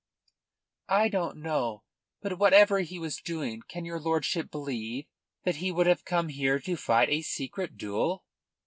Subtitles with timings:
[0.89, 1.83] "I don't know.
[2.23, 5.05] But whatever he was doing, can your lordship believe
[5.43, 8.23] that he would have come here to fight a secret duel?"